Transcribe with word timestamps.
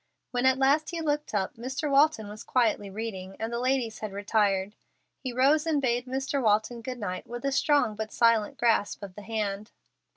When 0.31 0.47
at 0.47 0.57
last 0.57 0.89
he 0.89 0.99
looked 0.99 1.31
up, 1.35 1.53
Mr. 1.57 1.87
Walton 1.87 2.27
was 2.27 2.43
quietly 2.43 2.89
reading, 2.89 3.35
and 3.39 3.53
the 3.53 3.59
ladies 3.59 3.99
had 3.99 4.11
retired. 4.13 4.73
He 5.19 5.31
rose 5.31 5.67
and 5.67 5.79
bade 5.79 6.07
Mr. 6.07 6.41
Walton 6.41 6.81
good 6.81 6.97
night 6.97 7.27
with 7.27 7.45
a 7.45 7.51
strong 7.51 7.93
but 7.95 8.11
silent 8.11 8.57
grasp 8.57 9.03
of 9.03 9.13
the 9.13 9.21
hand. 9.21 9.69